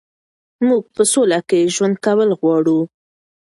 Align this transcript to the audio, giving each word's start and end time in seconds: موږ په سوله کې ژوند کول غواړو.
موږ 0.67 0.83
په 0.95 1.03
سوله 1.11 1.39
کې 1.49 1.71
ژوند 1.75 1.95
کول 2.05 2.29
غواړو. 2.39 2.79